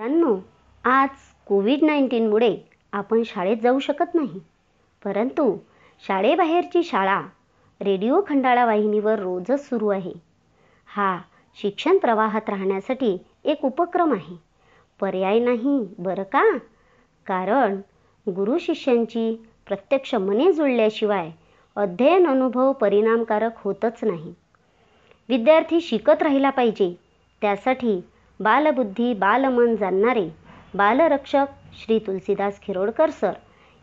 [0.00, 0.36] मुलांनो
[0.84, 1.08] आज
[1.46, 2.56] कोविड नाईन्टीनमुळे
[2.92, 4.40] आपण शाळेत जाऊ शकत नाही.
[5.04, 5.56] परंतु
[6.06, 7.20] शाळेबाहेरची शाळा
[7.80, 10.12] रेडिओ खंडाळा वाहिनीवर रोजच सुरू आहे.
[10.86, 11.18] हा
[11.62, 14.36] शिक्षण प्रवाहात राहण्यासाठी एक उपक्रम आहे.
[15.00, 16.58] पर्याय नाही बरं का?
[17.26, 17.80] कारण
[18.30, 21.30] गुरु शिष्यांची प्रत्यक्ष मने जुळल्याशिवाय
[21.76, 24.34] अध्ययन अनुभव परिणामकारक होतच नाही.
[25.28, 26.94] विद्यार्थी शिकत राहिला पाहिजे
[27.40, 28.00] त्यासाठी
[28.40, 30.28] बालबुद्धी बालमन जाणणारे
[30.74, 33.32] बालरक्षक श्री तुलसीदास खिरोडकर सर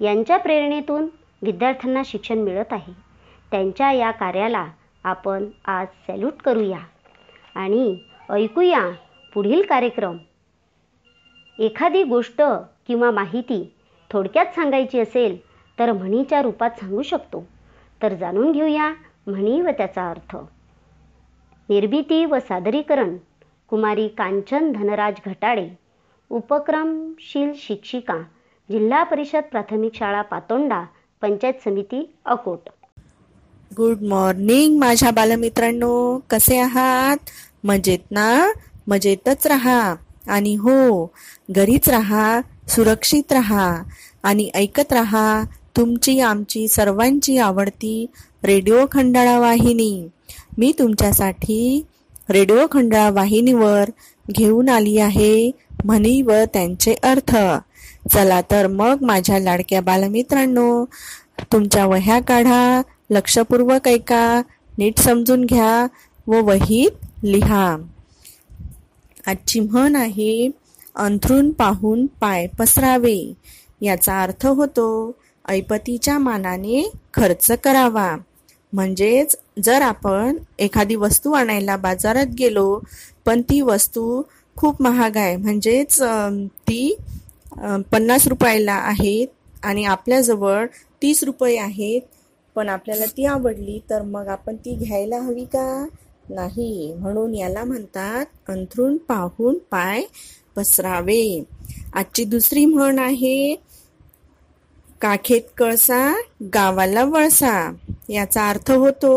[0.00, 1.06] यांच्या प्रेरणेतून
[1.42, 2.92] विद्यार्थ्यांना शिक्षण मिळत आहे.
[3.50, 4.66] त्यांच्या या कार्याला
[5.04, 6.78] आपण आज सॅल्यूट करूया.
[7.54, 7.96] आणि
[8.30, 8.90] ऐकूया
[9.34, 10.16] पुढील कार्यक्रम.
[11.58, 12.42] एखादी गोष्ट
[12.86, 13.72] किंवा माहिती
[14.10, 15.36] थोडक्यात सांगायची असेल
[15.78, 17.44] तर म्हणीच्या रूपात सांगू शकतो.
[18.02, 18.92] तर जाणून घेऊया
[19.26, 20.36] म्हणी व त्याचा अर्थ.
[21.68, 23.16] निर्मिती व सादरीकरण.
[23.72, 25.78] कुमारी कांचन धनराज घटाडे
[26.30, 28.22] उपक्रमशील शिक्षिका
[28.70, 30.84] जिल्हा परिषद प्राथमिक शाळा पातोंडा
[31.22, 32.60] पंचायत समिती अकोट.
[33.76, 36.20] गुड मॉर्निंग माझ्या बालमित्रांनो.
[36.30, 37.16] कसे आहात?
[37.64, 38.52] मजेत ना?
[38.86, 39.94] मजेतच राहा.
[40.28, 41.10] आणि हो
[41.50, 43.82] घरीच राहा सुरक्षित राहा
[44.22, 45.42] आणि ऐकत राहा
[45.76, 48.06] तुमची आमची सर्वांची आवडती
[48.44, 50.08] रेडिओ खंडाळा वाहिनी.
[50.58, 51.86] मी तुमच्यासाठी
[52.32, 53.90] रेडिओ खंडाळा वाहिनीवर
[54.30, 55.50] घेऊन आली आहे
[55.84, 57.36] म्हणी व त्यांचे अर्थ.
[58.12, 60.84] चला तर मग माझ्या लाडक्या बालमित्रांनो
[61.52, 64.42] तुमच्या वह्या काढा लक्षपूर्वक ऐका
[64.78, 65.86] नीट समजून घ्या
[66.26, 67.76] व वहीत लिहा.
[69.26, 70.50] आजची म्हण आहे
[70.96, 73.32] अंथरून पाहून पाय पसरावे.
[73.80, 75.16] याचा अर्थ होतो
[75.48, 78.16] ऐपतीच्या मानाने खर्च करावा.
[78.72, 82.78] म्हणजेच जर आपण एखादी वस्तू आणायला बाजारात गेलो
[83.26, 84.22] पण ती वस्तू
[84.56, 85.36] खूप महाग आहे.
[85.36, 85.98] म्हणजेच
[86.68, 86.94] ती
[87.92, 89.28] पन्नास रुपयाला आहेत
[89.62, 90.66] आणि आपल्याजवळ
[91.02, 92.00] तीस रुपये आहेत
[92.56, 95.84] पण आपल्याला ती आवडली तर मग आपण ती घ्यायला हवी का?
[96.30, 96.92] नाही.
[96.98, 100.02] म्हणून याला म्हणतात अंथरून पाहून पाय
[100.56, 101.42] पसरावे.
[101.94, 103.54] आजची दुसरी म्हण आहे
[105.00, 106.02] काखेत कळसा
[106.54, 107.54] गावाला वळसा.
[108.12, 109.12] याचा अर्थ होतो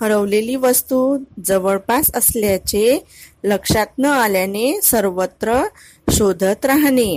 [0.00, 2.98] हरवलेली वस्तू जवळपास असल्याचे
[3.44, 5.62] लक्षात न आल्याने सर्वत्र
[6.08, 7.16] शोधत राहणे.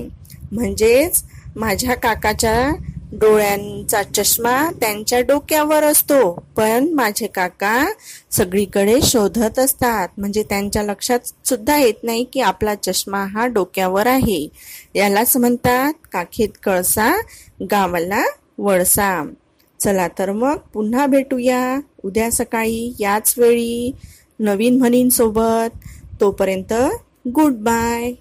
[0.52, 1.24] म्हणजेच
[1.56, 2.70] माझ्या काकाच्या
[3.14, 7.86] डोळ्यांचा चष्मा त्यांच्या डोक्यावर असतो पण माझे काका
[8.32, 10.08] सगळीकडे शोधत असतात.
[10.18, 14.48] म्हणजे त्यांच्या लक्षात सुद्धा येत नाही की आपला चष्मा हा डोक्यावर आहे.
[14.96, 17.12] यालाच म्हणतात काखेत कळसा
[17.72, 18.24] गावाला
[18.58, 19.24] वळसा.
[19.84, 21.80] चला तर मग पुन्हा भेटूया.
[22.04, 23.96] उद्या सकाळी याच वेळी
[24.40, 25.70] नवीन म्हणींसोबत.
[26.22, 26.74] तोपर्यंत
[27.28, 28.14] गुड बाय.